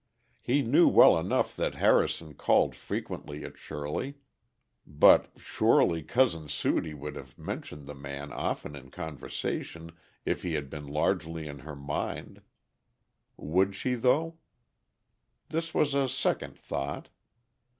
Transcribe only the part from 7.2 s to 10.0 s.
mentioned the man often in conversation